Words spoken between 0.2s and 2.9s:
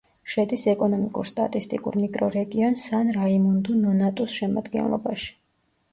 შედის ეკონომიკურ-სტატისტიკურ მიკრორეგიონ